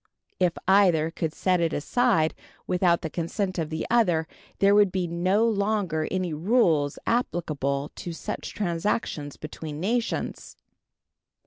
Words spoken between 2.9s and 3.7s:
the consent of